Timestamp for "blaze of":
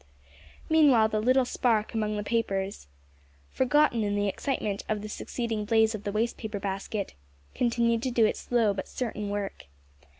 5.63-6.05